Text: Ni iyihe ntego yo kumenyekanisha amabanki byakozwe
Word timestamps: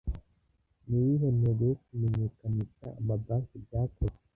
Ni 0.87 0.97
iyihe 1.01 1.27
ntego 1.37 1.61
yo 1.69 1.75
kumenyekanisha 1.83 2.87
amabanki 2.99 3.55
byakozwe 3.65 4.19